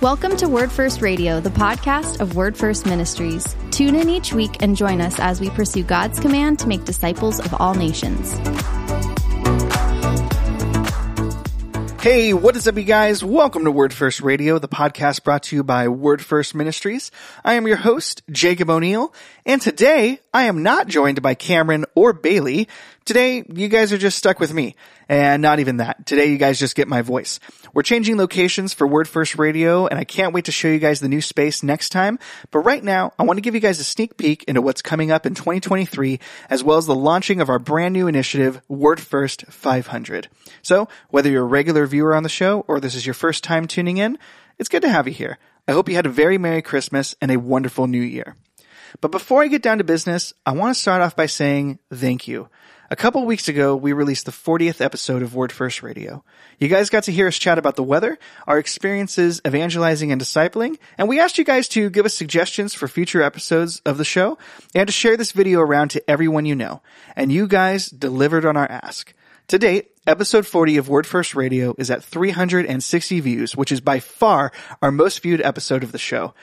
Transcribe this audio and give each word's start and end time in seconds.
Welcome 0.00 0.38
to 0.38 0.48
Word 0.48 0.72
First 0.72 1.02
Radio, 1.02 1.40
the 1.40 1.50
podcast 1.50 2.20
of 2.20 2.34
Word 2.34 2.56
First 2.56 2.86
Ministries. 2.86 3.54
Tune 3.70 3.94
in 3.94 4.08
each 4.08 4.32
week 4.32 4.62
and 4.62 4.74
join 4.74 4.98
us 4.98 5.20
as 5.20 5.42
we 5.42 5.50
pursue 5.50 5.82
God's 5.82 6.18
command 6.18 6.58
to 6.60 6.68
make 6.68 6.86
disciples 6.86 7.38
of 7.38 7.52
all 7.60 7.74
nations. 7.74 8.32
Hey, 12.00 12.32
what 12.32 12.56
is 12.56 12.66
up, 12.66 12.78
you 12.78 12.84
guys? 12.84 13.22
Welcome 13.22 13.66
to 13.66 13.70
Word 13.70 13.92
First 13.92 14.22
Radio, 14.22 14.58
the 14.58 14.68
podcast 14.68 15.22
brought 15.22 15.42
to 15.42 15.56
you 15.56 15.62
by 15.62 15.88
Word 15.88 16.24
First 16.24 16.54
Ministries. 16.54 17.10
I 17.44 17.54
am 17.54 17.66
your 17.66 17.76
host, 17.76 18.22
Jacob 18.30 18.70
O'Neill, 18.70 19.12
and 19.44 19.60
today 19.60 20.20
I 20.32 20.44
am 20.44 20.62
not 20.62 20.86
joined 20.86 21.22
by 21.22 21.34
Cameron 21.34 21.86
or 21.96 22.12
Bailey. 22.12 22.68
Today, 23.04 23.42
you 23.52 23.66
guys 23.66 23.92
are 23.92 23.98
just 23.98 24.16
stuck 24.16 24.38
with 24.38 24.54
me. 24.54 24.76
And 25.08 25.42
not 25.42 25.58
even 25.58 25.78
that. 25.78 26.06
Today, 26.06 26.26
you 26.26 26.38
guys 26.38 26.56
just 26.56 26.76
get 26.76 26.86
my 26.86 27.02
voice. 27.02 27.40
We're 27.74 27.82
changing 27.82 28.16
locations 28.16 28.72
for 28.72 28.86
Word 28.86 29.08
First 29.08 29.36
Radio, 29.38 29.88
and 29.88 29.98
I 29.98 30.04
can't 30.04 30.32
wait 30.32 30.44
to 30.44 30.52
show 30.52 30.68
you 30.68 30.78
guys 30.78 31.00
the 31.00 31.08
new 31.08 31.20
space 31.20 31.64
next 31.64 31.88
time. 31.88 32.20
But 32.52 32.60
right 32.60 32.84
now, 32.84 33.12
I 33.18 33.24
want 33.24 33.38
to 33.38 33.40
give 33.40 33.56
you 33.56 33.60
guys 33.60 33.80
a 33.80 33.84
sneak 33.84 34.16
peek 34.16 34.44
into 34.44 34.62
what's 34.62 34.82
coming 34.82 35.10
up 35.10 35.26
in 35.26 35.34
2023, 35.34 36.20
as 36.48 36.62
well 36.62 36.78
as 36.78 36.86
the 36.86 36.94
launching 36.94 37.40
of 37.40 37.48
our 37.48 37.58
brand 37.58 37.92
new 37.92 38.06
initiative, 38.06 38.60
Word 38.68 39.00
First 39.00 39.46
500. 39.46 40.28
So, 40.62 40.88
whether 41.08 41.28
you're 41.28 41.42
a 41.42 41.46
regular 41.46 41.86
viewer 41.86 42.14
on 42.14 42.22
the 42.22 42.28
show, 42.28 42.64
or 42.68 42.78
this 42.78 42.94
is 42.94 43.04
your 43.04 43.14
first 43.14 43.42
time 43.42 43.66
tuning 43.66 43.96
in, 43.96 44.16
it's 44.60 44.68
good 44.68 44.82
to 44.82 44.88
have 44.88 45.08
you 45.08 45.14
here. 45.14 45.38
I 45.66 45.72
hope 45.72 45.88
you 45.88 45.96
had 45.96 46.06
a 46.06 46.10
very 46.10 46.38
Merry 46.38 46.62
Christmas 46.62 47.16
and 47.20 47.32
a 47.32 47.36
wonderful 47.36 47.88
New 47.88 48.00
Year. 48.00 48.36
But 49.00 49.10
before 49.10 49.42
I 49.42 49.48
get 49.48 49.62
down 49.62 49.78
to 49.78 49.84
business, 49.84 50.32
I 50.44 50.52
want 50.52 50.74
to 50.74 50.80
start 50.80 51.02
off 51.02 51.16
by 51.16 51.26
saying 51.26 51.78
thank 51.92 52.28
you. 52.28 52.48
A 52.92 52.96
couple 52.96 53.24
weeks 53.24 53.46
ago, 53.46 53.76
we 53.76 53.92
released 53.92 54.26
the 54.26 54.32
40th 54.32 54.80
episode 54.80 55.22
of 55.22 55.32
Word 55.32 55.52
First 55.52 55.80
Radio. 55.80 56.24
You 56.58 56.66
guys 56.66 56.90
got 56.90 57.04
to 57.04 57.12
hear 57.12 57.28
us 57.28 57.38
chat 57.38 57.56
about 57.56 57.76
the 57.76 57.84
weather, 57.84 58.18
our 58.48 58.58
experiences 58.58 59.40
evangelizing 59.46 60.10
and 60.10 60.20
discipling, 60.20 60.76
and 60.98 61.08
we 61.08 61.20
asked 61.20 61.38
you 61.38 61.44
guys 61.44 61.68
to 61.68 61.88
give 61.88 62.04
us 62.04 62.14
suggestions 62.14 62.74
for 62.74 62.88
future 62.88 63.22
episodes 63.22 63.80
of 63.86 63.96
the 63.96 64.04
show 64.04 64.38
and 64.74 64.88
to 64.88 64.92
share 64.92 65.16
this 65.16 65.30
video 65.30 65.60
around 65.60 65.92
to 65.92 66.10
everyone 66.10 66.46
you 66.46 66.56
know. 66.56 66.82
And 67.14 67.30
you 67.30 67.46
guys 67.46 67.88
delivered 67.88 68.44
on 68.44 68.56
our 68.56 68.68
ask. 68.68 69.14
To 69.48 69.58
date, 69.58 69.92
episode 70.04 70.44
40 70.44 70.76
of 70.78 70.88
Word 70.88 71.06
First 71.06 71.36
Radio 71.36 71.76
is 71.78 71.92
at 71.92 72.02
360 72.02 73.20
views, 73.20 73.56
which 73.56 73.70
is 73.70 73.80
by 73.80 74.00
far 74.00 74.50
our 74.82 74.90
most 74.90 75.22
viewed 75.22 75.42
episode 75.42 75.84
of 75.84 75.92
the 75.92 75.98
show. 75.98 76.34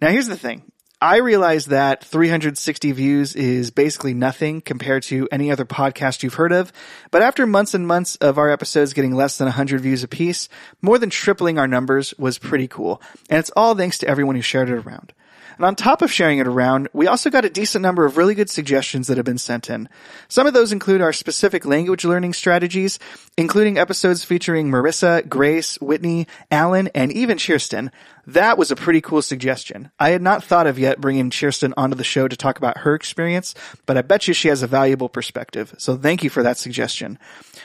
Now 0.00 0.08
here's 0.08 0.28
the 0.28 0.36
thing. 0.36 0.70
I 1.04 1.16
realize 1.16 1.66
that 1.66 2.02
360 2.02 2.92
views 2.92 3.36
is 3.36 3.70
basically 3.70 4.14
nothing 4.14 4.62
compared 4.62 5.02
to 5.02 5.28
any 5.30 5.50
other 5.52 5.66
podcast 5.66 6.22
you've 6.22 6.32
heard 6.32 6.50
of, 6.50 6.72
but 7.10 7.20
after 7.20 7.46
months 7.46 7.74
and 7.74 7.86
months 7.86 8.16
of 8.16 8.38
our 8.38 8.48
episodes 8.48 8.94
getting 8.94 9.14
less 9.14 9.36
than 9.36 9.44
100 9.44 9.82
views 9.82 10.02
apiece, 10.02 10.48
more 10.80 10.98
than 10.98 11.10
tripling 11.10 11.58
our 11.58 11.68
numbers 11.68 12.14
was 12.16 12.38
pretty 12.38 12.68
cool. 12.68 13.02
And 13.28 13.38
it's 13.38 13.50
all 13.54 13.74
thanks 13.74 13.98
to 13.98 14.08
everyone 14.08 14.34
who 14.34 14.40
shared 14.40 14.70
it 14.70 14.76
around. 14.76 15.12
And 15.56 15.64
on 15.64 15.76
top 15.76 16.02
of 16.02 16.12
sharing 16.12 16.38
it 16.38 16.46
around, 16.46 16.88
we 16.92 17.06
also 17.06 17.30
got 17.30 17.44
a 17.44 17.50
decent 17.50 17.82
number 17.82 18.04
of 18.04 18.16
really 18.16 18.34
good 18.34 18.50
suggestions 18.50 19.06
that 19.06 19.16
have 19.16 19.26
been 19.26 19.38
sent 19.38 19.70
in. 19.70 19.88
Some 20.28 20.46
of 20.46 20.54
those 20.54 20.72
include 20.72 21.00
our 21.00 21.12
specific 21.12 21.64
language 21.64 22.04
learning 22.04 22.32
strategies, 22.32 22.98
including 23.36 23.78
episodes 23.78 24.24
featuring 24.24 24.70
Marissa, 24.70 25.28
Grace, 25.28 25.80
Whitney, 25.80 26.26
Alan, 26.50 26.88
and 26.88 27.12
even 27.12 27.38
Kirsten. 27.38 27.90
That 28.26 28.56
was 28.56 28.70
a 28.70 28.76
pretty 28.76 29.02
cool 29.02 29.20
suggestion. 29.20 29.90
I 29.98 30.10
had 30.10 30.22
not 30.22 30.42
thought 30.42 30.66
of 30.66 30.78
yet 30.78 31.00
bringing 31.00 31.30
Kirsten 31.30 31.74
onto 31.76 31.94
the 31.94 32.04
show 32.04 32.26
to 32.26 32.36
talk 32.36 32.56
about 32.56 32.78
her 32.78 32.94
experience, 32.94 33.54
but 33.84 33.98
I 33.98 34.02
bet 34.02 34.26
you 34.26 34.34
she 34.34 34.48
has 34.48 34.62
a 34.62 34.66
valuable 34.66 35.10
perspective. 35.10 35.74
So 35.76 35.96
thank 35.96 36.24
you 36.24 36.30
for 36.30 36.42
that 36.42 36.56
suggestion. 36.56 37.18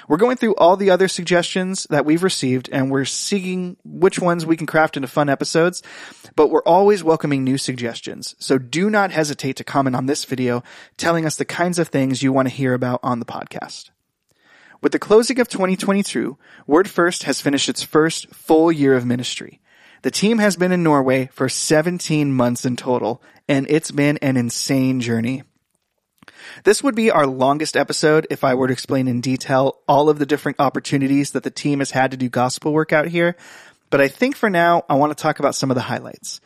We're 0.09 0.17
going 0.17 0.35
through 0.35 0.55
all 0.55 0.75
the 0.75 0.89
other 0.89 1.07
suggestions 1.07 1.87
that 1.89 2.05
we've 2.05 2.23
received 2.23 2.69
and 2.71 2.91
we're 2.91 3.05
seeing 3.05 3.77
which 3.85 4.19
ones 4.19 4.45
we 4.45 4.57
can 4.57 4.67
craft 4.67 4.97
into 4.97 5.07
fun 5.07 5.29
episodes, 5.29 5.81
but 6.35 6.49
we're 6.49 6.63
always 6.63 7.03
welcoming 7.03 7.43
new 7.43 7.57
suggestions. 7.57 7.78
So 8.39 8.57
do 8.57 8.89
not 8.89 9.11
hesitate 9.11 9.55
to 9.57 9.63
comment 9.63 9.95
on 9.95 10.05
this 10.05 10.25
video 10.25 10.63
telling 10.97 11.25
us 11.25 11.35
the 11.35 11.45
kinds 11.45 11.79
of 11.79 11.87
things 11.87 12.23
you 12.23 12.33
want 12.33 12.47
to 12.47 12.53
hear 12.53 12.73
about 12.73 12.99
on 13.03 13.19
the 13.19 13.25
podcast. 13.25 13.89
With 14.81 14.93
the 14.93 14.99
closing 14.99 15.39
of 15.39 15.49
2022, 15.49 16.37
Word 16.65 16.89
First 16.89 17.23
has 17.23 17.41
finished 17.41 17.67
its 17.67 17.83
first 17.83 18.33
full 18.33 18.71
year 18.71 18.95
of 18.95 19.05
ministry. 19.05 19.59
The 20.03 20.11
team 20.11 20.37
has 20.37 20.55
been 20.55 20.71
in 20.71 20.83
Norway 20.83 21.29
for 21.33 21.49
17 21.49 22.31
months 22.31 22.63
in 22.63 22.77
total, 22.77 23.21
and 23.49 23.69
it's 23.69 23.91
been 23.91 24.17
an 24.17 24.37
insane 24.37 25.01
journey. 25.01 25.43
This 26.63 26.81
would 26.81 26.95
be 26.95 27.11
our 27.11 27.27
longest 27.27 27.75
episode 27.75 28.25
if 28.29 28.45
I 28.45 28.53
were 28.53 28.67
to 28.67 28.73
explain 28.73 29.09
in 29.09 29.19
detail 29.19 29.79
all 29.87 30.09
of 30.09 30.19
the 30.19 30.25
different 30.25 30.59
opportunities 30.59 31.31
that 31.31 31.43
the 31.43 31.51
team 31.51 31.79
has 31.79 31.91
had 31.91 32.11
to 32.11 32.17
do 32.17 32.29
gospel 32.29 32.71
work 32.71 32.93
out 32.93 33.07
here, 33.07 33.35
but 33.89 34.01
I 34.01 34.07
think 34.07 34.35
for 34.35 34.49
now 34.49 34.83
I 34.89 34.95
want 34.95 35.15
to 35.15 35.21
talk 35.21 35.39
about 35.39 35.55
some 35.55 35.71
of 35.71 35.75
the 35.75 35.81
highlights. 35.81 36.39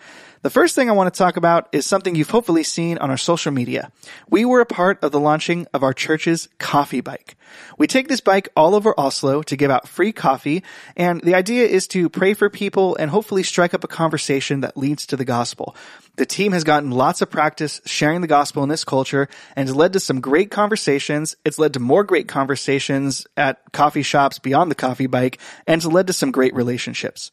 The 0.44 0.50
first 0.50 0.76
thing 0.76 0.90
I 0.90 0.94
want 0.94 1.12
to 1.12 1.18
talk 1.18 1.38
about 1.38 1.70
is 1.72 1.86
something 1.86 2.16
you've 2.16 2.30
hopefully 2.30 2.64
seen 2.64 2.98
on 2.98 3.10
our 3.10 3.16
social 3.16 3.54
media. 3.54 3.94
We 4.30 4.44
were 4.44 4.60
a 4.60 4.66
part 4.66 5.02
of 5.02 5.14
the 5.14 5.20
launching 5.20 5.68
of 5.74 5.84
our 5.84 5.94
church's 5.94 6.50
coffee 6.60 7.00
bike. 7.00 7.38
We 7.78 7.88
take 7.88 8.10
this 8.10 8.20
bike 8.20 8.50
all 8.54 8.76
over 8.76 8.94
Oslo 9.00 9.42
to 9.44 9.56
give 9.56 9.72
out 9.72 9.88
free 9.88 10.12
coffee, 10.12 10.62
and 10.98 11.22
the 11.22 11.36
idea 11.36 11.66
is 11.66 11.88
to 11.88 12.10
pray 12.10 12.34
for 12.34 12.50
people 12.50 12.98
and 12.98 13.10
hopefully 13.10 13.44
strike 13.44 13.74
up 13.74 13.86
a 13.86 13.88
conversation 13.88 14.60
that 14.62 14.76
leads 14.76 15.06
to 15.06 15.16
the 15.16 15.24
gospel. 15.24 15.78
The 16.18 16.26
team 16.26 16.52
has 16.52 16.66
gotten 16.66 16.92
lots 16.92 17.22
of 17.22 17.30
practice 17.30 17.80
sharing 17.86 18.20
the 18.20 18.28
gospel 18.28 18.64
in 18.64 18.70
this 18.70 18.84
culture 18.84 19.30
and 19.56 19.70
has 19.70 19.76
led 19.78 19.94
to 19.94 20.02
some 20.02 20.20
great 20.20 20.52
conversations. 20.52 21.38
It's 21.46 21.58
led 21.58 21.74
to 21.76 21.80
more 21.80 22.04
great 22.04 22.28
conversations 22.28 23.26
at 23.38 23.62
coffee 23.72 24.04
shops 24.04 24.40
beyond 24.40 24.70
the 24.70 24.76
coffee 24.76 25.08
bike 25.08 25.40
and 25.66 25.80
it's 25.80 25.86
led 25.86 26.08
to 26.08 26.14
some 26.14 26.32
great 26.32 26.54
relationships. 26.54 27.32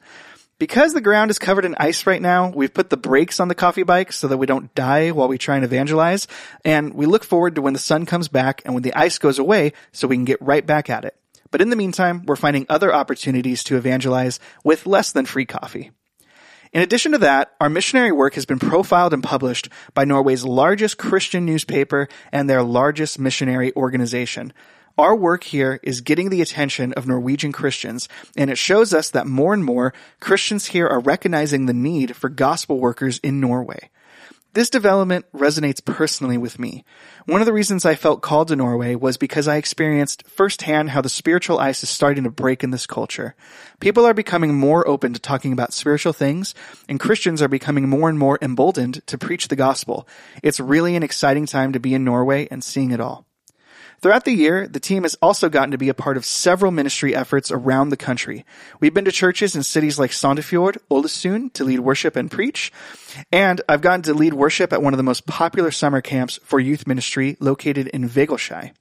Because 0.60 0.92
the 0.92 1.00
ground 1.00 1.30
is 1.30 1.38
covered 1.38 1.64
in 1.64 1.74
ice 1.78 2.06
right 2.06 2.20
now, 2.20 2.50
we've 2.50 2.74
put 2.74 2.90
the 2.90 2.98
brakes 2.98 3.40
on 3.40 3.48
the 3.48 3.54
coffee 3.54 3.82
bike 3.82 4.12
so 4.12 4.28
that 4.28 4.36
we 4.36 4.44
don't 4.44 4.74
die 4.74 5.10
while 5.10 5.26
we 5.26 5.38
try 5.38 5.56
and 5.56 5.64
evangelize. 5.64 6.28
And 6.66 6.92
we 6.92 7.06
look 7.06 7.24
forward 7.24 7.54
to 7.54 7.62
when 7.62 7.72
the 7.72 7.78
sun 7.78 8.04
comes 8.04 8.28
back 8.28 8.60
and 8.66 8.74
when 8.74 8.82
the 8.82 8.92
ice 8.92 9.16
goes 9.16 9.38
away 9.38 9.72
so 9.92 10.06
we 10.06 10.16
can 10.16 10.26
get 10.26 10.42
right 10.42 10.66
back 10.66 10.90
at 10.90 11.06
it. 11.06 11.16
But 11.50 11.62
in 11.62 11.70
the 11.70 11.76
meantime, 11.76 12.26
we're 12.26 12.36
finding 12.36 12.66
other 12.68 12.94
opportunities 12.94 13.64
to 13.64 13.78
evangelize 13.78 14.38
with 14.62 14.84
less 14.84 15.12
than 15.12 15.24
free 15.24 15.46
coffee. 15.46 15.92
In 16.74 16.82
addition 16.82 17.12
to 17.12 17.18
that, 17.18 17.52
our 17.58 17.70
missionary 17.70 18.12
work 18.12 18.34
has 18.34 18.44
been 18.44 18.58
profiled 18.58 19.14
and 19.14 19.22
published 19.22 19.70
by 19.94 20.04
Norway's 20.04 20.44
largest 20.44 20.98
Christian 20.98 21.46
newspaper 21.46 22.06
and 22.32 22.50
their 22.50 22.62
largest 22.62 23.18
missionary 23.18 23.74
organization. 23.76 24.52
Our 25.00 25.16
work 25.16 25.44
here 25.44 25.80
is 25.82 26.02
getting 26.02 26.28
the 26.28 26.42
attention 26.42 26.92
of 26.92 27.06
Norwegian 27.06 27.52
Christians, 27.52 28.06
and 28.36 28.50
it 28.50 28.58
shows 28.58 28.92
us 28.92 29.08
that 29.08 29.26
more 29.26 29.54
and 29.54 29.64
more 29.64 29.94
Christians 30.20 30.66
here 30.66 30.86
are 30.86 31.00
recognizing 31.00 31.64
the 31.64 31.72
need 31.72 32.14
for 32.14 32.28
gospel 32.28 32.78
workers 32.78 33.18
in 33.20 33.40
Norway. 33.40 33.88
This 34.52 34.68
development 34.68 35.24
resonates 35.34 35.82
personally 35.82 36.36
with 36.36 36.58
me. 36.58 36.84
One 37.24 37.40
of 37.40 37.46
the 37.46 37.52
reasons 37.54 37.86
I 37.86 37.94
felt 37.94 38.20
called 38.20 38.48
to 38.48 38.56
Norway 38.56 38.94
was 38.94 39.16
because 39.16 39.48
I 39.48 39.56
experienced 39.56 40.28
firsthand 40.28 40.90
how 40.90 41.00
the 41.00 41.08
spiritual 41.08 41.58
ice 41.58 41.82
is 41.82 41.88
starting 41.88 42.24
to 42.24 42.30
break 42.30 42.62
in 42.62 42.70
this 42.70 42.86
culture. 42.86 43.34
People 43.80 44.04
are 44.04 44.12
becoming 44.12 44.54
more 44.54 44.86
open 44.86 45.14
to 45.14 45.18
talking 45.18 45.54
about 45.54 45.72
spiritual 45.72 46.12
things, 46.12 46.54
and 46.90 47.00
Christians 47.00 47.40
are 47.40 47.48
becoming 47.48 47.88
more 47.88 48.10
and 48.10 48.18
more 48.18 48.38
emboldened 48.42 49.00
to 49.06 49.16
preach 49.16 49.48
the 49.48 49.56
gospel. 49.56 50.06
It's 50.42 50.60
really 50.60 50.94
an 50.94 51.02
exciting 51.02 51.46
time 51.46 51.72
to 51.72 51.80
be 51.80 51.94
in 51.94 52.04
Norway 52.04 52.48
and 52.50 52.62
seeing 52.62 52.90
it 52.90 53.00
all. 53.00 53.29
Throughout 54.02 54.24
the 54.24 54.32
year, 54.32 54.66
the 54.66 54.80
team 54.80 55.02
has 55.02 55.14
also 55.20 55.50
gotten 55.50 55.72
to 55.72 55.78
be 55.78 55.90
a 55.90 55.94
part 55.94 56.16
of 56.16 56.24
several 56.24 56.72
ministry 56.72 57.14
efforts 57.14 57.50
around 57.50 57.90
the 57.90 57.98
country. 57.98 58.46
We've 58.80 58.94
been 58.94 59.04
to 59.04 59.12
churches 59.12 59.54
in 59.54 59.62
cities 59.62 59.98
like 59.98 60.10
Sandefjord, 60.10 60.78
Ålesund 60.90 61.52
to 61.52 61.64
lead 61.64 61.80
worship 61.80 62.16
and 62.16 62.30
preach, 62.30 62.72
and 63.30 63.60
I've 63.68 63.82
gotten 63.82 64.00
to 64.02 64.14
lead 64.14 64.32
worship 64.32 64.72
at 64.72 64.82
one 64.82 64.94
of 64.94 64.96
the 64.96 65.02
most 65.02 65.26
popular 65.26 65.70
summer 65.70 66.00
camps 66.00 66.38
for 66.42 66.58
youth 66.58 66.86
ministry 66.86 67.36
located 67.40 67.88
in 67.88 68.08
Vegelskei. 68.08 68.72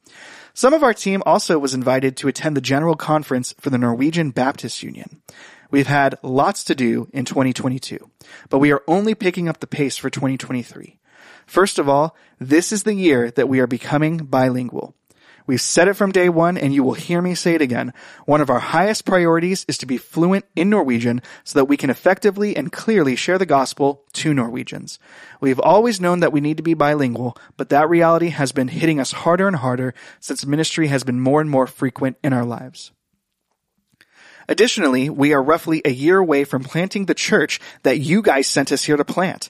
Some 0.53 0.73
of 0.73 0.83
our 0.83 0.93
team 0.93 1.21
also 1.25 1.59
was 1.59 1.73
invited 1.73 2.15
to 2.17 2.29
attend 2.29 2.55
the 2.55 2.61
general 2.61 2.95
conference 2.95 3.53
for 3.59 3.69
the 3.69 3.77
Norwegian 3.77 4.31
Baptist 4.31 4.83
Union. 4.83 5.21
We've 5.69 5.87
had 5.87 6.17
lots 6.23 6.63
to 6.65 6.75
do 6.75 7.09
in 7.11 7.25
2022, 7.25 8.09
but 8.49 8.59
we 8.59 8.71
are 8.71 8.83
only 8.87 9.15
picking 9.15 9.49
up 9.49 9.59
the 9.59 9.67
pace 9.67 9.97
for 9.97 10.09
2023. 10.09 10.97
First 11.45 11.77
of 11.77 11.89
all, 11.89 12.15
this 12.39 12.71
is 12.71 12.83
the 12.83 12.93
year 12.93 13.31
that 13.31 13.49
we 13.49 13.59
are 13.59 13.67
becoming 13.67 14.17
bilingual. 14.17 14.95
We've 15.49 15.59
said 15.59 15.87
it 15.87 15.95
from 15.95 16.11
day 16.11 16.29
one 16.29 16.59
and 16.59 16.75
you 16.75 16.83
will 16.83 16.93
hear 16.93 17.23
me 17.23 17.33
say 17.33 17.55
it 17.55 17.61
again. 17.63 17.91
One 18.27 18.39
of 18.39 18.51
our 18.51 18.59
highest 18.59 19.03
priorities 19.03 19.65
is 19.67 19.79
to 19.79 19.87
be 19.87 19.97
fluent 19.97 20.45
in 20.55 20.69
Norwegian 20.69 21.23
so 21.43 21.57
that 21.57 21.65
we 21.65 21.75
can 21.75 21.89
effectively 21.89 22.55
and 22.55 22.71
clearly 22.71 23.15
share 23.15 23.39
the 23.39 23.47
gospel 23.47 24.03
to 24.13 24.31
Norwegians. 24.31 24.99
We've 25.41 25.59
always 25.59 25.99
known 25.99 26.19
that 26.19 26.31
we 26.31 26.39
need 26.39 26.57
to 26.57 26.61
be 26.61 26.75
bilingual, 26.75 27.35
but 27.57 27.69
that 27.69 27.89
reality 27.89 28.29
has 28.29 28.51
been 28.51 28.67
hitting 28.67 28.99
us 28.99 29.11
harder 29.11 29.47
and 29.47 29.55
harder 29.55 29.95
since 30.19 30.45
ministry 30.45 30.85
has 30.89 31.03
been 31.03 31.19
more 31.19 31.41
and 31.41 31.49
more 31.49 31.65
frequent 31.65 32.17
in 32.23 32.31
our 32.31 32.45
lives. 32.45 32.91
Additionally, 34.47 35.09
we 35.09 35.33
are 35.33 35.41
roughly 35.41 35.81
a 35.83 35.89
year 35.89 36.19
away 36.19 36.43
from 36.43 36.63
planting 36.63 37.07
the 37.07 37.15
church 37.15 37.59
that 37.81 37.99
you 37.99 38.21
guys 38.21 38.45
sent 38.45 38.71
us 38.71 38.83
here 38.83 38.97
to 38.97 39.05
plant. 39.05 39.49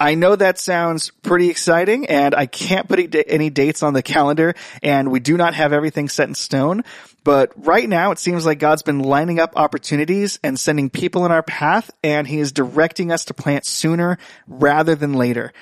I 0.00 0.14
know 0.14 0.36
that 0.36 0.58
sounds 0.58 1.10
pretty 1.10 1.50
exciting 1.50 2.06
and 2.06 2.32
I 2.34 2.46
can't 2.46 2.88
put 2.88 3.14
any 3.28 3.50
dates 3.50 3.82
on 3.82 3.94
the 3.94 4.02
calendar 4.02 4.54
and 4.80 5.10
we 5.10 5.18
do 5.18 5.36
not 5.36 5.54
have 5.54 5.72
everything 5.72 6.08
set 6.08 6.28
in 6.28 6.36
stone. 6.36 6.84
But 7.24 7.52
right 7.56 7.88
now 7.88 8.12
it 8.12 8.20
seems 8.20 8.46
like 8.46 8.60
God's 8.60 8.82
been 8.82 9.00
lining 9.00 9.40
up 9.40 9.54
opportunities 9.56 10.38
and 10.44 10.58
sending 10.58 10.88
people 10.88 11.26
in 11.26 11.32
our 11.32 11.42
path 11.42 11.90
and 12.04 12.28
he 12.28 12.38
is 12.38 12.52
directing 12.52 13.10
us 13.10 13.24
to 13.26 13.34
plant 13.34 13.66
sooner 13.66 14.18
rather 14.46 14.94
than 14.94 15.14
later. 15.14 15.52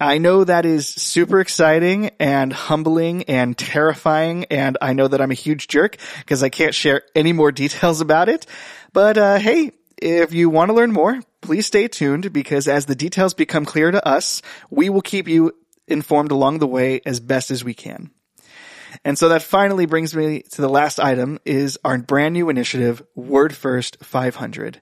I 0.00 0.18
know 0.18 0.44
that 0.44 0.64
is 0.64 0.86
super 0.86 1.40
exciting 1.40 2.10
and 2.20 2.52
humbling 2.52 3.24
and 3.24 3.56
terrifying. 3.58 4.44
And 4.44 4.78
I 4.80 4.92
know 4.92 5.08
that 5.08 5.20
I'm 5.20 5.32
a 5.32 5.34
huge 5.34 5.66
jerk 5.66 5.96
because 6.18 6.42
I 6.42 6.50
can't 6.50 6.74
share 6.74 7.02
any 7.16 7.32
more 7.32 7.50
details 7.52 8.00
about 8.00 8.28
it. 8.28 8.46
But, 8.92 9.18
uh, 9.18 9.38
hey, 9.38 9.72
if 10.00 10.32
you 10.32 10.50
want 10.50 10.70
to 10.70 10.74
learn 10.74 10.92
more, 10.92 11.20
please 11.40 11.66
stay 11.66 11.88
tuned 11.88 12.32
because 12.32 12.68
as 12.68 12.86
the 12.86 12.94
details 12.94 13.34
become 13.34 13.64
clear 13.64 13.90
to 13.90 14.06
us, 14.06 14.42
we 14.70 14.88
will 14.88 15.02
keep 15.02 15.28
you 15.28 15.52
informed 15.86 16.30
along 16.30 16.58
the 16.58 16.66
way 16.66 17.00
as 17.06 17.20
best 17.20 17.50
as 17.50 17.64
we 17.64 17.74
can. 17.74 18.10
And 19.04 19.18
so 19.18 19.28
that 19.28 19.42
finally 19.42 19.86
brings 19.86 20.14
me 20.14 20.42
to 20.50 20.62
the 20.62 20.68
last 20.68 20.98
item 20.98 21.38
is 21.44 21.78
our 21.84 21.98
brand 21.98 22.34
new 22.34 22.48
initiative, 22.48 23.02
Word 23.14 23.54
First 23.54 24.02
500. 24.02 24.80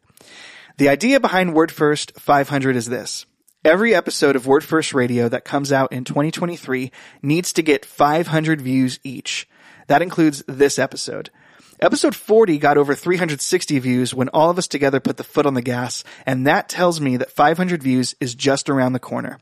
The 0.79 0.89
idea 0.89 1.21
behind 1.21 1.55
Word 1.55 1.73
First 1.73 2.19
500 2.21 2.77
is 2.77 2.87
this. 2.87 3.27
Every 3.65 3.95
episode 3.95 4.37
of 4.37 4.47
Word 4.47 4.63
First 4.63 4.95
Radio 4.95 5.29
that 5.29 5.45
comes 5.45 5.73
out 5.73 5.93
in 5.93 6.05
2023 6.05 6.93
needs 7.23 7.53
to 7.55 7.63
get 7.63 7.85
500 7.85 8.61
views 8.61 9.01
each. 9.03 9.49
That 9.89 10.03
includes 10.03 10.45
this 10.47 10.79
episode. 10.79 11.31
Episode 11.79 12.17
40 12.17 12.57
got 12.57 12.79
over 12.79 12.95
360 12.95 13.79
views 13.81 14.15
when 14.15 14.31
all 14.31 14.49
of 14.49 14.57
us 14.57 14.67
together 14.67 14.99
put 14.99 15.19
the 15.19 15.25
foot 15.25 15.45
on 15.45 15.53
the 15.53 15.61
gas, 15.61 16.05
and 16.25 16.47
that 16.47 16.71
tells 16.71 17.01
me 17.03 17.19
that 17.19 17.31
500 17.31 17.83
views 17.83 18.15
is 18.19 18.35
just 18.35 18.71
around 18.71 18.95
the 18.95 18.99
corner. 18.99 19.39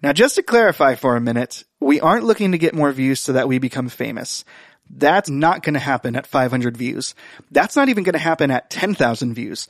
Now, 0.00 0.12
just 0.12 0.36
to 0.36 0.44
clarify 0.44 0.94
for 0.94 1.16
a 1.16 1.20
minute, 1.20 1.64
we 1.80 2.00
aren't 2.00 2.24
looking 2.24 2.52
to 2.52 2.58
get 2.58 2.76
more 2.76 2.92
views 2.92 3.18
so 3.18 3.32
that 3.32 3.48
we 3.48 3.58
become 3.58 3.88
famous. 3.88 4.44
That's 4.88 5.28
not 5.28 5.64
going 5.64 5.74
to 5.74 5.80
happen 5.80 6.14
at 6.14 6.28
500 6.28 6.76
views. 6.76 7.16
That's 7.50 7.74
not 7.74 7.88
even 7.88 8.04
going 8.04 8.12
to 8.12 8.20
happen 8.20 8.52
at 8.52 8.70
10,000 8.70 9.34
views. 9.34 9.68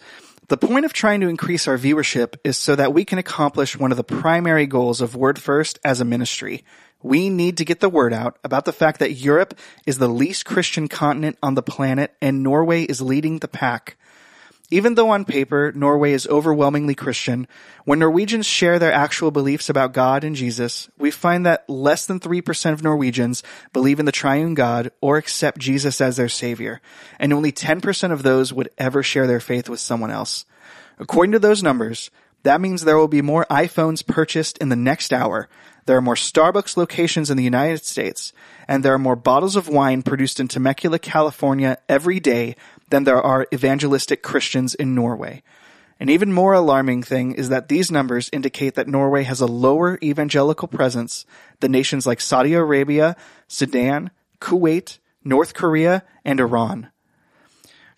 The 0.48 0.58
point 0.58 0.84
of 0.84 0.92
trying 0.92 1.20
to 1.20 1.28
increase 1.28 1.66
our 1.68 1.78
viewership 1.78 2.36
is 2.44 2.56
so 2.58 2.76
that 2.76 2.92
we 2.92 3.04
can 3.04 3.18
accomplish 3.18 3.78
one 3.78 3.90
of 3.90 3.96
the 3.96 4.04
primary 4.04 4.66
goals 4.66 5.00
of 5.00 5.16
Word 5.16 5.38
First 5.38 5.78
as 5.84 6.00
a 6.00 6.06
ministry, 6.06 6.64
we 7.02 7.30
need 7.30 7.56
to 7.58 7.64
get 7.64 7.80
the 7.80 7.88
word 7.88 8.12
out 8.12 8.38
about 8.42 8.64
the 8.64 8.72
fact 8.72 8.98
that 8.98 9.12
Europe 9.12 9.58
is 9.86 9.98
the 9.98 10.08
least 10.08 10.44
Christian 10.44 10.88
continent 10.88 11.38
on 11.42 11.54
the 11.54 11.62
planet 11.62 12.14
and 12.20 12.42
Norway 12.42 12.82
is 12.82 13.00
leading 13.00 13.38
the 13.38 13.48
pack. 13.48 13.96
Even 14.70 14.96
though 14.96 15.10
on 15.10 15.24
paper 15.24 15.72
Norway 15.74 16.12
is 16.12 16.26
overwhelmingly 16.26 16.94
Christian, 16.94 17.48
when 17.84 18.00
Norwegians 18.00 18.44
share 18.44 18.78
their 18.78 18.92
actual 18.92 19.30
beliefs 19.30 19.70
about 19.70 19.94
God 19.94 20.24
and 20.24 20.36
Jesus, 20.36 20.90
we 20.98 21.10
find 21.10 21.46
that 21.46 21.68
less 21.70 22.04
than 22.04 22.20
3% 22.20 22.72
of 22.74 22.82
Norwegians 22.82 23.42
believe 23.72 23.98
in 23.98 24.04
the 24.04 24.12
triune 24.12 24.52
God 24.52 24.90
or 25.00 25.16
accept 25.16 25.58
Jesus 25.58 26.02
as 26.02 26.18
their 26.18 26.28
savior, 26.28 26.82
and 27.18 27.32
only 27.32 27.50
10% 27.50 28.12
of 28.12 28.22
those 28.22 28.52
would 28.52 28.68
ever 28.76 29.02
share 29.02 29.26
their 29.26 29.40
faith 29.40 29.70
with 29.70 29.80
someone 29.80 30.10
else. 30.10 30.44
According 30.98 31.32
to 31.32 31.38
those 31.38 31.62
numbers, 31.62 32.10
that 32.42 32.60
means 32.60 32.84
there 32.84 32.98
will 32.98 33.08
be 33.08 33.22
more 33.22 33.46
iPhones 33.50 34.06
purchased 34.06 34.58
in 34.58 34.68
the 34.68 34.76
next 34.76 35.14
hour 35.14 35.48
there 35.88 35.96
are 35.96 36.02
more 36.02 36.14
Starbucks 36.14 36.76
locations 36.76 37.30
in 37.30 37.38
the 37.38 37.42
United 37.42 37.82
States, 37.82 38.34
and 38.68 38.84
there 38.84 38.92
are 38.92 38.98
more 38.98 39.16
bottles 39.16 39.56
of 39.56 39.68
wine 39.68 40.02
produced 40.02 40.38
in 40.38 40.46
Temecula, 40.46 40.98
California 40.98 41.78
every 41.88 42.20
day 42.20 42.56
than 42.90 43.04
there 43.04 43.22
are 43.22 43.46
evangelistic 43.54 44.22
Christians 44.22 44.74
in 44.74 44.94
Norway. 44.94 45.42
An 45.98 46.10
even 46.10 46.30
more 46.30 46.52
alarming 46.52 47.04
thing 47.04 47.32
is 47.32 47.48
that 47.48 47.68
these 47.68 47.90
numbers 47.90 48.28
indicate 48.34 48.74
that 48.74 48.86
Norway 48.86 49.22
has 49.22 49.40
a 49.40 49.46
lower 49.46 49.98
evangelical 50.02 50.68
presence 50.68 51.24
than 51.60 51.72
nations 51.72 52.06
like 52.06 52.20
Saudi 52.20 52.52
Arabia, 52.52 53.16
Sudan, 53.46 54.10
Kuwait, 54.42 54.98
North 55.24 55.54
Korea, 55.54 56.04
and 56.22 56.38
Iran. 56.38 56.90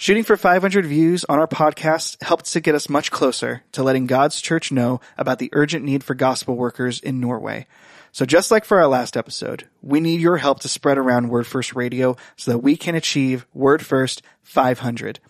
Shooting 0.00 0.24
for 0.24 0.38
500 0.38 0.86
views 0.86 1.26
on 1.26 1.38
our 1.38 1.46
podcast 1.46 2.22
helped 2.22 2.50
to 2.54 2.60
get 2.62 2.74
us 2.74 2.88
much 2.88 3.10
closer 3.10 3.64
to 3.72 3.82
letting 3.82 4.06
God's 4.06 4.40
church 4.40 4.72
know 4.72 4.98
about 5.18 5.38
the 5.38 5.50
urgent 5.52 5.84
need 5.84 6.02
for 6.02 6.14
gospel 6.14 6.56
workers 6.56 7.00
in 7.00 7.20
Norway. 7.20 7.66
So 8.10 8.24
just 8.24 8.50
like 8.50 8.64
for 8.64 8.80
our 8.80 8.86
last 8.86 9.14
episode, 9.14 9.68
we 9.82 10.00
need 10.00 10.22
your 10.22 10.38
help 10.38 10.60
to 10.60 10.70
spread 10.70 10.96
around 10.96 11.28
Word 11.28 11.46
First 11.46 11.74
Radio 11.74 12.16
so 12.34 12.50
that 12.50 12.60
we 12.60 12.78
can 12.78 12.94
achieve 12.94 13.44
Word 13.52 13.84
First 13.84 14.22
500. 14.42 15.20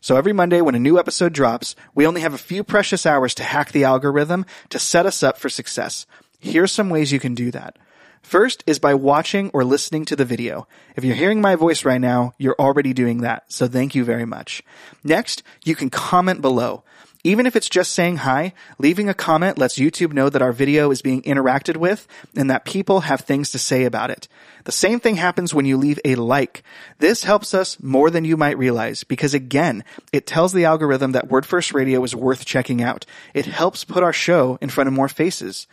So 0.00 0.16
every 0.16 0.32
Monday 0.32 0.62
when 0.62 0.74
a 0.74 0.78
new 0.78 0.98
episode 0.98 1.34
drops, 1.34 1.76
we 1.94 2.06
only 2.06 2.22
have 2.22 2.32
a 2.32 2.38
few 2.38 2.64
precious 2.64 3.04
hours 3.04 3.34
to 3.34 3.44
hack 3.44 3.72
the 3.72 3.84
algorithm 3.84 4.46
to 4.70 4.78
set 4.78 5.04
us 5.04 5.22
up 5.22 5.36
for 5.36 5.50
success. 5.50 6.06
Here's 6.40 6.72
some 6.72 6.88
ways 6.88 7.12
you 7.12 7.20
can 7.20 7.34
do 7.34 7.50
that. 7.50 7.76
First 8.24 8.64
is 8.66 8.78
by 8.78 8.94
watching 8.94 9.50
or 9.50 9.64
listening 9.64 10.06
to 10.06 10.16
the 10.16 10.24
video. 10.24 10.66
If 10.96 11.04
you're 11.04 11.14
hearing 11.14 11.42
my 11.42 11.56
voice 11.56 11.84
right 11.84 12.00
now, 12.00 12.32
you're 12.38 12.56
already 12.58 12.94
doing 12.94 13.20
that, 13.20 13.52
so 13.52 13.68
thank 13.68 13.94
you 13.94 14.02
very 14.02 14.24
much. 14.24 14.62
Next, 15.04 15.42
you 15.62 15.76
can 15.76 15.90
comment 15.90 16.40
below. 16.40 16.84
Even 17.22 17.44
if 17.44 17.54
it's 17.54 17.68
just 17.68 17.92
saying 17.92 18.18
hi, 18.18 18.54
leaving 18.78 19.10
a 19.10 19.14
comment 19.14 19.58
lets 19.58 19.78
YouTube 19.78 20.14
know 20.14 20.30
that 20.30 20.42
our 20.42 20.52
video 20.52 20.90
is 20.90 21.02
being 21.02 21.22
interacted 21.22 21.76
with 21.76 22.08
and 22.34 22.50
that 22.50 22.64
people 22.64 23.00
have 23.00 23.20
things 23.20 23.50
to 23.50 23.58
say 23.58 23.84
about 23.84 24.10
it. 24.10 24.26
The 24.64 24.72
same 24.72 25.00
thing 25.00 25.16
happens 25.16 25.52
when 25.54 25.66
you 25.66 25.76
leave 25.76 26.00
a 26.04 26.14
like. 26.16 26.62
This 26.98 27.24
helps 27.24 27.52
us 27.52 27.78
more 27.82 28.10
than 28.10 28.24
you 28.24 28.38
might 28.38 28.58
realize 28.58 29.04
because 29.04 29.34
again, 29.34 29.84
it 30.12 30.26
tells 30.26 30.54
the 30.54 30.64
algorithm 30.64 31.12
that 31.12 31.28
Word 31.28 31.44
First 31.44 31.74
Radio 31.74 32.02
is 32.04 32.16
worth 32.16 32.46
checking 32.46 32.82
out. 32.82 33.04
It 33.34 33.44
helps 33.46 33.84
put 33.84 34.02
our 34.02 34.14
show 34.14 34.58
in 34.62 34.70
front 34.70 34.88
of 34.88 34.94
more 34.94 35.08
faces. 35.08 35.66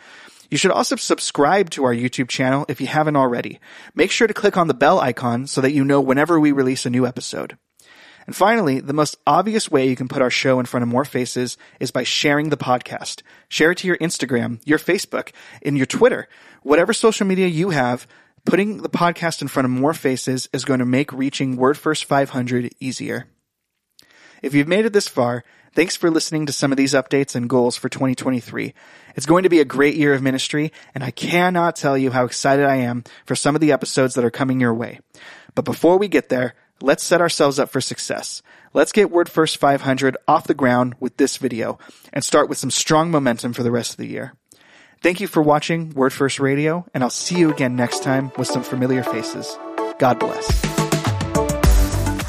You 0.52 0.58
should 0.58 0.72
also 0.72 0.98
subscribe 0.98 1.70
to 1.72 1.86
our 1.86 1.96
YouTube 1.96 2.28
channel 2.28 2.66
if 2.68 2.82
you 2.82 2.88
haven't 2.88 3.16
already. 3.16 3.62
Make 3.96 4.12
sure 4.12 4.28
to 4.28 4.34
click 4.34 4.58
on 4.58 4.68
the 4.68 4.74
bell 4.74 5.00
icon 5.00 5.48
so 5.48 5.62
that 5.62 5.72
you 5.72 5.86
know 5.86 6.02
whenever 6.02 6.40
we 6.40 6.52
release 6.52 6.86
a 6.86 6.90
new 6.90 7.08
episode. 7.08 7.58
And 8.28 8.36
finally, 8.36 8.82
the 8.82 8.94
most 8.94 9.18
obvious 9.26 9.72
way 9.72 9.88
you 9.88 9.96
can 9.96 10.10
put 10.10 10.22
our 10.22 10.30
show 10.30 10.60
in 10.60 10.66
front 10.66 10.84
of 10.84 10.90
more 10.90 11.06
faces 11.06 11.58
is 11.80 11.92
by 11.92 12.04
sharing 12.04 12.50
the 12.50 12.58
podcast. 12.58 13.22
Share 13.48 13.72
it 13.72 13.78
to 13.80 13.88
your 13.88 13.98
Instagram, 13.98 14.60
your 14.66 14.78
Facebook, 14.78 15.32
and 15.64 15.78
your 15.78 15.86
Twitter. 15.86 16.28
Whatever 16.64 16.92
social 16.92 17.26
media 17.26 17.48
you 17.48 17.70
have, 17.70 18.06
putting 18.46 18.78
the 18.82 18.90
podcast 18.90 19.42
in 19.42 19.48
front 19.48 19.66
of 19.66 19.72
more 19.72 19.94
faces 19.94 20.50
is 20.52 20.66
going 20.66 20.80
to 20.80 20.86
make 20.86 21.14
reaching 21.14 21.56
Word 21.56 21.78
First 21.78 22.04
500 22.04 22.74
easier. 22.82 23.28
If 24.42 24.54
you've 24.54 24.68
made 24.68 24.86
it 24.86 24.94
this 24.94 25.08
far, 25.08 25.46
thanks 25.74 25.96
for 25.96 26.10
listening 26.10 26.46
to 26.46 26.54
some 26.54 26.72
of 26.72 26.78
these 26.78 26.94
updates 26.94 27.36
and 27.36 27.50
goals 27.50 27.76
for 27.76 27.90
2023. 27.90 28.74
It's 29.16 29.26
going 29.26 29.44
to 29.44 29.50
be 29.50 29.60
a 29.60 29.66
great 29.66 29.96
year 29.96 30.14
of 30.14 30.22
ministry, 30.22 30.72
and 30.94 31.04
I 31.04 31.12
cannot 31.12 31.76
tell 31.76 31.98
you 31.98 32.12
how 32.12 32.26
excited 32.26 32.66
I 32.66 32.78
am 32.78 33.04
for 33.26 33.36
some 33.36 33.56
of 33.56 33.62
the 33.62 33.72
episodes 33.72 34.16
that 34.16 34.26
are 34.26 34.32
coming 34.32 34.60
your 34.60 34.74
way. 34.74 35.00
But 35.56 35.66
before 35.66 35.98
we 35.98 36.08
get 36.08 36.30
there, 36.30 36.56
let's 36.82 37.04
set 37.04 37.22
ourselves 37.22 37.60
up 37.60 37.70
for 37.70 37.82
success. 37.82 38.42
Let's 38.74 38.92
get 38.92 39.12
Word 39.12 39.30
First 39.30 39.58
500 39.58 40.18
off 40.28 40.48
the 40.48 40.54
ground 40.54 40.96
with 41.00 41.18
this 41.18 41.38
video 41.38 41.78
and 42.14 42.24
start 42.24 42.50
with 42.50 42.58
some 42.58 42.72
strong 42.72 43.12
momentum 43.12 43.54
for 43.54 43.64
the 43.64 43.72
rest 43.72 43.92
of 43.92 43.98
the 43.98 44.08
year. 44.08 44.34
Thank 45.02 45.20
you 45.20 45.28
for 45.28 45.42
watching 45.42 45.90
Word 45.92 46.14
First 46.14 46.40
Radio, 46.40 46.86
and 46.94 47.04
I'll 47.04 47.10
see 47.10 47.38
you 47.38 47.52
again 47.52 47.76
next 47.76 48.04
time 48.04 48.32
with 48.38 48.48
some 48.48 48.64
familiar 48.64 49.04
faces. 49.04 49.58
God 49.98 50.20
bless. 50.20 50.81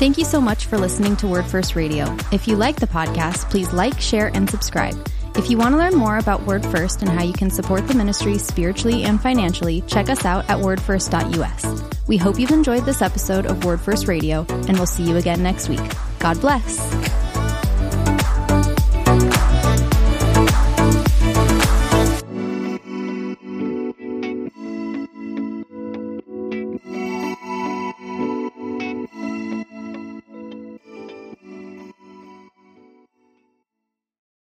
Thank 0.02 0.18
you 0.18 0.25
so 0.25 0.40
much 0.40 0.66
for 0.66 0.78
listening 0.78 1.14
to 1.18 1.28
Word 1.28 1.47
First 1.47 1.76
Radio. 1.76 2.16
If 2.32 2.49
you 2.49 2.56
like 2.56 2.75
the 2.75 2.88
podcast, 2.88 3.49
please 3.52 3.73
like, 3.73 4.00
share, 4.00 4.32
and 4.35 4.50
subscribe. 4.50 4.97
If 5.37 5.49
you 5.49 5.56
want 5.56 5.75
to 5.75 5.78
learn 5.78 5.94
more 5.94 6.18
about 6.18 6.42
Word 6.42 6.66
First 6.66 7.02
and 7.02 7.09
how 7.09 7.23
you 7.23 7.32
can 7.32 7.50
support 7.50 7.87
the 7.87 7.94
ministry 7.94 8.37
spiritually 8.37 9.04
and 9.04 9.23
financially, 9.23 9.82
check 9.82 10.09
us 10.09 10.25
out 10.25 10.50
at 10.50 10.59
wordfirst.us. 10.59 12.09
We 12.09 12.16
hope 12.16 12.40
you've 12.40 12.50
enjoyed 12.50 12.85
this 12.85 13.00
episode 13.00 13.47
of 13.47 13.64
Word 13.64 13.80
First 13.80 14.09
Radio, 14.09 14.44
and 14.49 14.73
we'll 14.73 14.87
see 14.87 15.04
you 15.04 15.18
again 15.18 15.40
next 15.40 15.68
week. 15.68 15.88
God 16.18 16.40
bless. 16.40 17.12